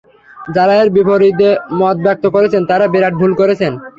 [0.55, 1.41] যারা এর বিপরীত
[1.79, 3.71] মত ব্যক্ত করেছেন, তারা বিরাট ভুল করেছেন।